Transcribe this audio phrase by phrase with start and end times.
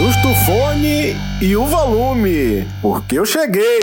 [0.00, 3.80] Ajusta o fone e o volume, porque eu cheguei.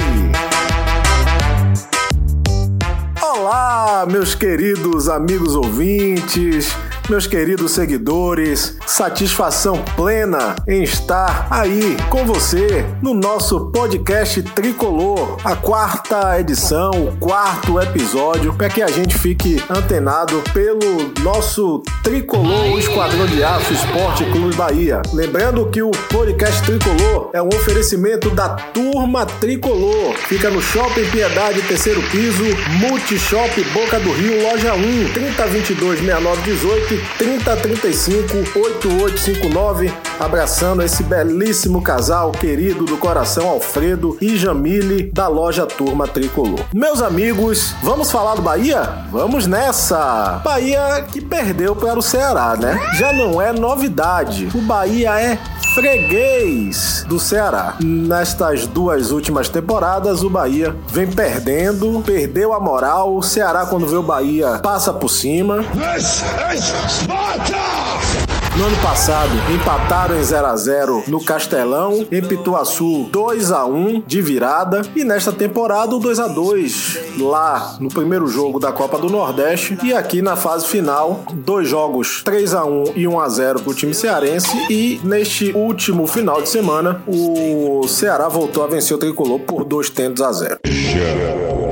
[3.22, 6.76] Olá, meus queridos amigos ouvintes
[7.10, 15.56] meus queridos seguidores, satisfação plena em estar aí com você no nosso podcast Tricolor, a
[15.56, 23.26] quarta edição, o quarto episódio, para que a gente fique antenado pelo nosso Tricolor, Esquadrão
[23.26, 25.02] de Aço Esporte Clube Bahia.
[25.14, 30.14] Lembrando que o podcast Tricolor é um oferecimento da Turma Tricolor.
[30.28, 32.44] Fica no Shopping Piedade, terceiro piso,
[32.80, 42.86] Multishop Boca do Rio, loja 1, 3022 6918 3035 8859, abraçando esse belíssimo casal querido
[42.86, 46.60] do coração Alfredo e Jamile da loja Turma Tricolor.
[46.74, 49.06] Meus amigos, vamos falar do Bahia?
[49.12, 50.42] Vamos nessa!
[50.44, 52.80] Bahia que perdeu para o Ceará, né?
[52.94, 54.50] Já não é novidade.
[54.54, 55.38] O Bahia é
[55.78, 57.76] freguês do Ceará.
[57.80, 63.16] Nestas duas últimas temporadas, o Bahia vem perdendo, perdeu a moral.
[63.16, 65.58] O Ceará, quando vê o Bahia, passa por cima.
[65.76, 68.27] This is!
[68.58, 74.02] No ano passado, empataram em 0 a 0 no Castelão, em Pituaçu 2 a 1
[74.02, 74.82] de virada.
[74.96, 79.78] E nesta temporada o 2 a 2 lá no primeiro jogo da Copa do Nordeste.
[79.84, 83.72] E aqui na fase final, dois jogos 3 a 1 e 1 a 0 para
[83.72, 84.58] o time cearense.
[84.72, 89.92] E neste último final de semana o Ceará voltou a vencer o tricolor por dois
[89.92, 91.67] tentos a 0 meus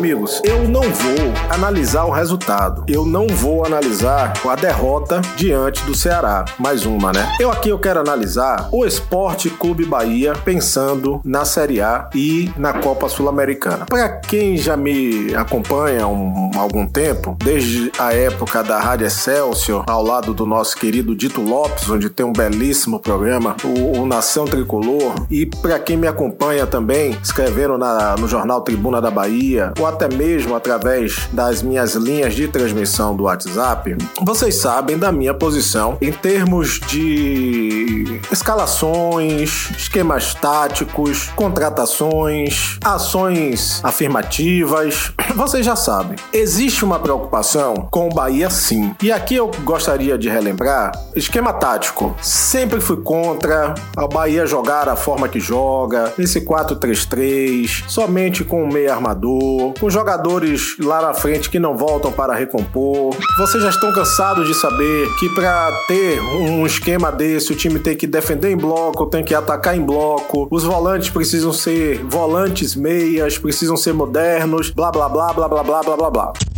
[0.00, 2.84] amigos, eu não vou analisar o resultado.
[2.88, 6.46] Eu não vou analisar a derrota diante do Ceará.
[6.58, 7.30] Mais uma, né?
[7.38, 12.72] Eu aqui eu quero analisar o Esporte Clube Bahia pensando na Série A e na
[12.72, 13.84] Copa Sul-Americana.
[13.84, 19.84] Para quem já me acompanha há um, algum tempo, desde a época da Rádio Excelsior,
[19.86, 24.46] ao lado do nosso querido Dito Lopes, onde tem um belíssimo programa, o, o Nação
[24.46, 29.89] Tricolor, e para quem me acompanha também, escrevendo na, no jornal Tribuna da Bahia, ou
[29.90, 35.98] até mesmo através das minhas linhas de transmissão do WhatsApp, vocês sabem da minha posição
[36.00, 45.12] em termos de escalações, esquemas táticos, contratações, ações afirmativas.
[45.34, 46.16] Vocês já sabem.
[46.32, 48.94] Existe uma preocupação com o Bahia, sim.
[49.02, 52.16] E aqui eu gostaria de relembrar: esquema tático.
[52.20, 58.72] Sempre fui contra o Bahia jogar a forma que joga, esse 4-3-3, somente com o
[58.72, 63.16] meio armador com jogadores lá na frente que não voltam para recompor.
[63.38, 67.96] Vocês já estão cansados de saber que para ter um esquema desse, o time tem
[67.96, 73.38] que defender em bloco, tem que atacar em bloco, os volantes precisam ser volantes meias,
[73.38, 76.49] precisam ser modernos, blá blá blá blá blá blá blá blá.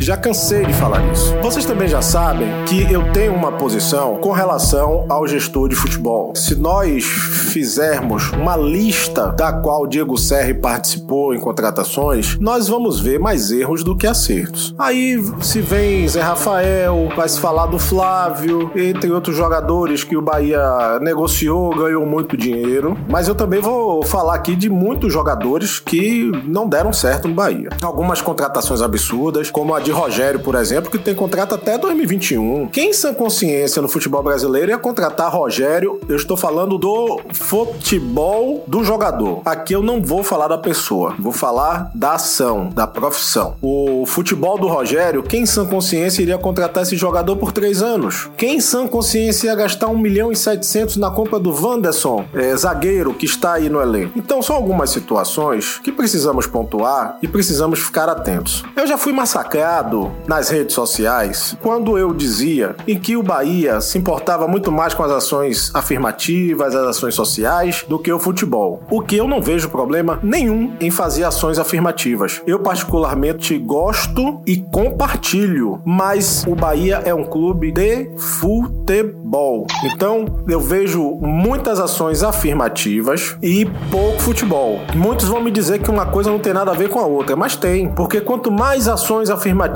[0.00, 1.34] Já cansei de falar isso.
[1.42, 6.32] Vocês também já sabem que eu tenho uma posição com relação ao gestor de futebol.
[6.36, 13.18] Se nós fizermos uma lista da qual Diego Serri participou em contratações, nós vamos ver
[13.18, 14.72] mais erros do que acertos.
[14.78, 20.22] Aí se vem Zé Rafael, vai se falar do Flávio, entre outros jogadores que o
[20.22, 20.60] Bahia
[21.00, 22.96] negociou, ganhou muito dinheiro.
[23.08, 27.68] Mas eu também vou falar aqui de muitos jogadores que não deram certo no Bahia.
[27.82, 32.68] Algumas contratações absurdas, como a de Rogério, por exemplo, que tem contrato até 2021.
[32.68, 35.98] Quem sã consciência no futebol brasileiro ia contratar Rogério?
[36.06, 39.40] Eu estou falando do futebol do jogador.
[39.46, 43.56] Aqui eu não vou falar da pessoa, vou falar da ação, da profissão.
[43.62, 48.28] O futebol do Rogério, quem sã consciência iria contratar esse jogador por três anos?
[48.36, 53.14] Quem sã consciência ia gastar 1 milhão e 700 na compra do Wanderson, é, zagueiro
[53.14, 54.12] que está aí no elenco?
[54.18, 58.62] Então são algumas situações que precisamos pontuar e precisamos ficar atentos.
[58.76, 59.77] Eu já fui massacrado
[60.26, 65.02] nas redes sociais quando eu dizia em que o Bahia se importava muito mais com
[65.02, 68.82] as ações afirmativas, as ações sociais, do que o futebol.
[68.90, 72.42] O que eu não vejo problema nenhum em fazer ações afirmativas.
[72.46, 79.66] Eu, particularmente, gosto e compartilho, mas o Bahia é um clube de futebol.
[79.84, 84.80] Então, eu vejo muitas ações afirmativas e pouco futebol.
[84.94, 87.36] Muitos vão me dizer que uma coisa não tem nada a ver com a outra,
[87.36, 89.67] mas tem, porque quanto mais ações afirmativas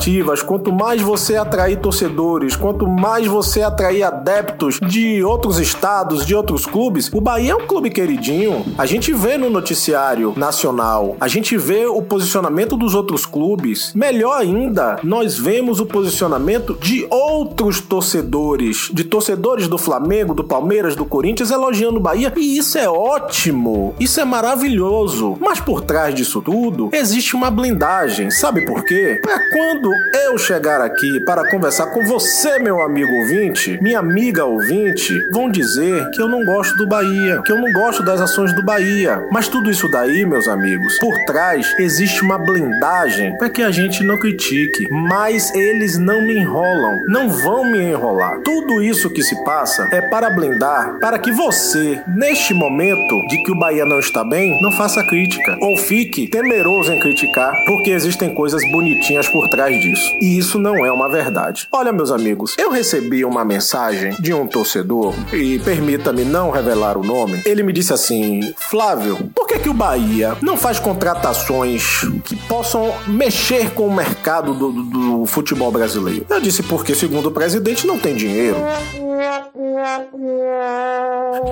[0.43, 6.67] quanto mais você atrair torcedores, quanto mais você atrair adeptos de outros estados, de outros
[6.67, 8.65] clubes, o Bahia é um clube queridinho.
[8.79, 13.93] A gente vê no noticiário nacional, a gente vê o posicionamento dos outros clubes.
[13.95, 20.95] Melhor ainda, nós vemos o posicionamento de outros torcedores, de torcedores do Flamengo, do Palmeiras,
[20.97, 22.33] do Corinthians elogiando o Bahia.
[22.37, 25.37] E isso é ótimo, isso é maravilhoso.
[25.41, 28.31] Mas por trás disso tudo, existe uma blindagem.
[28.31, 29.19] Sabe por quê?
[29.23, 34.45] Para quando quando eu chegar aqui para conversar com você, meu amigo ouvinte, minha amiga
[34.45, 38.55] ouvinte, vão dizer que eu não gosto do Bahia, que eu não gosto das ações
[38.55, 39.21] do Bahia.
[39.33, 44.05] Mas tudo isso daí, meus amigos, por trás existe uma blindagem para que a gente
[44.05, 44.89] não critique.
[44.89, 48.41] Mas eles não me enrolam, não vão me enrolar.
[48.43, 53.51] Tudo isso que se passa é para blindar, para que você, neste momento de que
[53.51, 58.33] o Bahia não está bem, não faça crítica ou fique temeroso em criticar, porque existem
[58.33, 60.11] coisas bonitinhas por trás disso.
[60.21, 61.69] E isso não é uma verdade.
[61.73, 67.05] Olha, meus amigos, eu recebi uma mensagem de um torcedor, e permita-me não revelar o
[67.05, 67.43] nome.
[67.45, 72.93] Ele me disse assim: Flávio, por que, que o Bahia não faz contratações que possam
[73.07, 76.27] mexer com o mercado do, do, do futebol brasileiro?
[76.29, 78.57] Eu disse: porque, segundo o presidente, não tem dinheiro.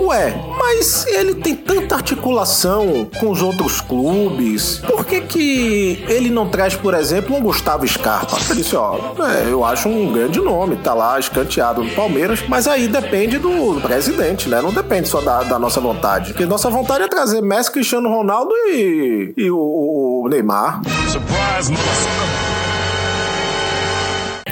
[0.03, 4.79] Ué, mas ele tem tanta articulação com os outros clubes.
[4.79, 8.37] Por que que ele não traz, por exemplo, um Gustavo Scarpa?
[8.49, 12.67] Eu disse, ó, é, eu acho um grande nome, tá lá escanteado no Palmeiras, mas
[12.67, 14.61] aí depende do presidente, né?
[14.61, 16.32] Não depende só da, da nossa vontade.
[16.32, 20.82] Porque nossa vontade é trazer Messi, Cristiano Ronaldo e, e o, o Neymar.
[21.09, 21.73] Surprise,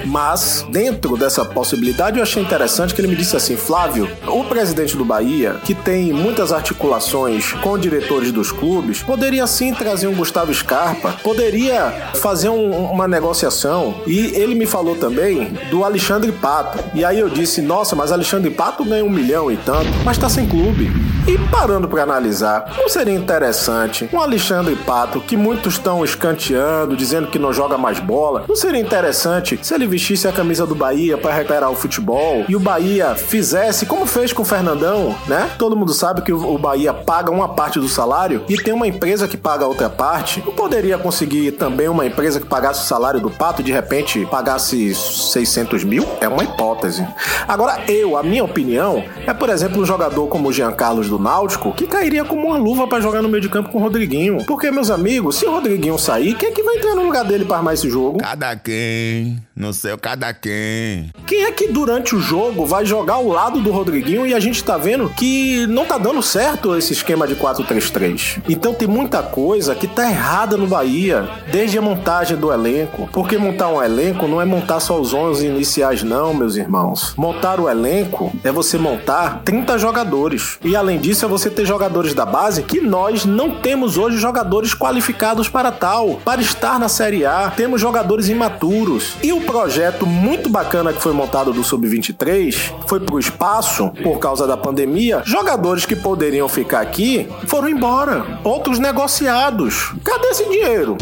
[0.09, 4.97] mas, dentro dessa possibilidade, eu achei interessante que ele me disse assim: Flávio, o presidente
[4.97, 10.53] do Bahia, que tem muitas articulações com diretores dos clubes, poderia sim trazer um Gustavo
[10.53, 14.03] Scarpa, poderia fazer um, uma negociação.
[14.07, 16.83] E ele me falou também do Alexandre Pato.
[16.95, 20.29] E aí eu disse: Nossa, mas Alexandre Pato ganha um milhão e tanto, mas tá
[20.29, 20.91] sem clube.
[21.27, 27.29] E parando para analisar, não seria interessante um Alexandre Pato, que muitos estão escanteando, dizendo
[27.29, 31.19] que não joga mais bola, não seria interessante se ele vestisse a camisa do Bahia
[31.19, 35.51] para recuperar o futebol e o Bahia fizesse como fez com o Fernandão, né?
[35.59, 39.27] Todo mundo sabe que o Bahia paga uma parte do salário e tem uma empresa
[39.27, 40.41] que paga outra parte.
[40.47, 44.25] Não poderia conseguir também uma empresa que pagasse o salário do Pato e de repente
[44.27, 46.07] pagasse 600 mil?
[46.21, 47.05] É uma hipótese.
[47.49, 51.19] Agora, eu, a minha opinião, é por exemplo um jogador como o Jean Carlos do
[51.19, 54.45] Náutico, que cairia como uma luva para jogar no meio de campo com o Rodriguinho.
[54.47, 57.45] Porque, meus amigos, se o Rodriguinho sair, quem é que vai entrar no lugar dele
[57.45, 58.19] para armar esse jogo?
[58.19, 61.11] Cada quem, no seu cada quem.
[61.27, 64.63] Quem é que durante o jogo vai jogar ao lado do Rodriguinho e a gente
[64.63, 68.41] tá vendo que não tá dando certo esse esquema de 4-3-3.
[68.49, 73.09] Então tem muita coisa que tá errada no Bahia, desde a montagem do elenco.
[73.13, 77.15] Porque montar um elenco não é montar só os 11 iniciais não, meus irmãos.
[77.17, 80.59] Montar o elenco é você montar 30 jogadores.
[80.65, 84.73] E além disso, é você ter jogadores da base que nós não temos hoje jogadores
[84.73, 87.51] qualificados para tal, para estar na Série A.
[87.51, 89.15] Temos jogadores imaturos.
[89.23, 94.19] E o projeto muito bacana que foi montado do Sub-23 foi para o espaço por
[94.19, 95.23] causa da pandemia.
[95.25, 99.95] Jogadores que poderiam ficar aqui foram embora, outros negociados.
[100.05, 100.99] Cadê esse dinheiro?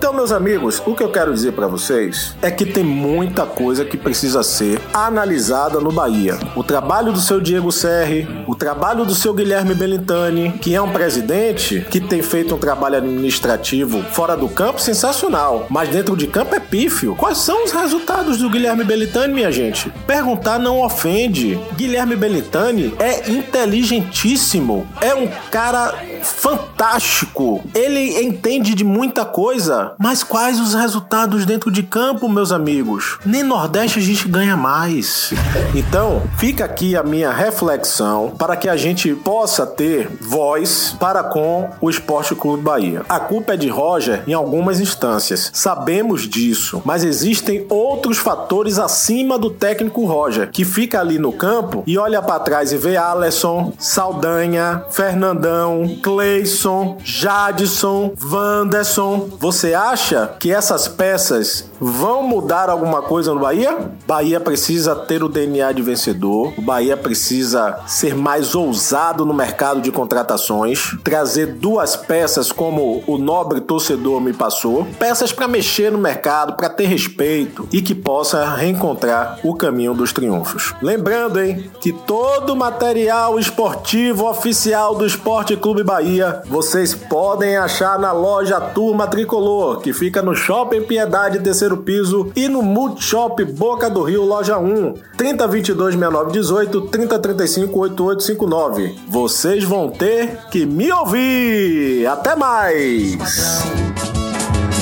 [0.00, 3.84] Então, meus amigos, o que eu quero dizer para vocês é que tem muita coisa
[3.84, 6.38] que precisa ser analisada no Bahia.
[6.56, 10.90] O trabalho do seu Diego Serri, o trabalho do seu Guilherme Belintani, que é um
[10.90, 16.54] presidente que tem feito um trabalho administrativo fora do campo sensacional, mas dentro de campo
[16.54, 17.14] é pífio.
[17.14, 19.92] Quais são os resultados do Guilherme Belintani, minha gente?
[20.06, 21.60] Perguntar não ofende.
[21.76, 27.62] Guilherme Belintani é inteligentíssimo, é um cara fantástico.
[27.74, 33.18] Ele entende de muita coisa, mas quais os resultados dentro de campo, meus amigos?
[33.24, 35.32] Nem Nordeste a gente ganha mais.
[35.74, 41.70] Então, fica aqui a minha reflexão para que a gente possa ter voz para com
[41.80, 43.02] o Esporte Clube Bahia.
[43.08, 49.38] A culpa é de Roger em algumas instâncias, sabemos disso, mas existem outros fatores acima
[49.38, 53.72] do técnico Roger, que fica ali no campo e olha para trás e vê Alisson,
[53.78, 59.28] Saldanha, Fernandão, Cleison, Jadson, Wanderson.
[59.38, 63.92] Você acha que essas peças vão mudar alguma coisa no Bahia?
[64.06, 66.52] Bahia precisa ter o DNA de vencedor.
[66.58, 73.16] O Bahia precisa ser mais ousado no mercado de contratações, trazer duas peças como o
[73.16, 78.44] nobre torcedor me passou, peças para mexer no mercado, para ter respeito e que possa
[78.56, 80.74] reencontrar o caminho dos triunfos.
[80.82, 87.98] Lembrando, hein, que todo material esportivo oficial do Esporte Clube Bahia Bahia, vocês podem achar
[87.98, 93.90] na loja Turma Tricolor, que fica no Shopping Piedade, terceiro piso, e no Multishop Boca
[93.90, 98.98] do Rio, loja 1, 3022 6918 3035 8859.
[99.08, 102.06] Vocês vão ter que me ouvir.
[102.06, 103.18] Até mais!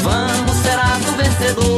[0.05, 1.78] Vamos ser o vencedor.